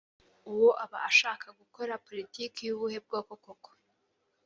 Uwo 0.51 0.69
aba 0.83 0.99
ashaka 1.09 1.47
gukora 1.59 2.01
politiki 2.07 2.59
y'ubuhe 2.67 2.97
bwoko 3.05 3.31
koko? 3.43 3.69